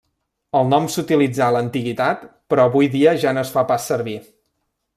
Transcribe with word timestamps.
El 0.59 0.63
nom 0.69 0.87
s'utilitzà 0.93 1.49
a 1.49 1.53
l'antiguitat 1.55 2.25
però 2.53 2.65
avui 2.71 2.89
dia 2.97 3.15
ja 3.25 3.35
no 3.39 3.45
es 3.47 3.53
fa 3.59 3.65
pas 3.73 3.87
servir. 3.93 4.21